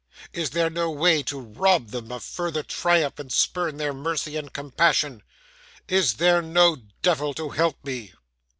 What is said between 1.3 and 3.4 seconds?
rob them of further triumph, and